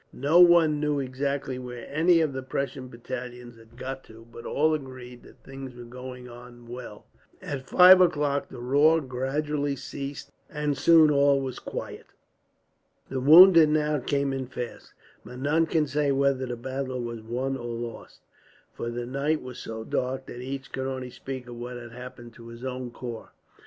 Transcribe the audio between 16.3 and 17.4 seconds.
the battle was